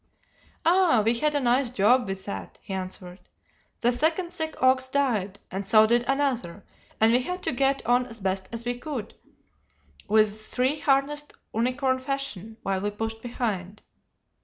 [0.65, 3.19] "Ah, we had a nice job with that," he answered.
[3.81, 6.65] "The second sick ox died, and so did another,
[6.99, 9.13] and we had to get on as best we could
[10.07, 13.83] with three harnessed unicorn fashion, while we pushed behind.